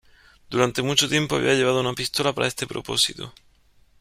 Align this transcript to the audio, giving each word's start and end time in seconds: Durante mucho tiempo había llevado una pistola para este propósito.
Durante 0.49 0.81
mucho 0.81 1.07
tiempo 1.07 1.35
había 1.35 1.53
llevado 1.53 1.81
una 1.81 1.93
pistola 1.93 2.33
para 2.33 2.47
este 2.47 2.65
propósito. 2.65 3.31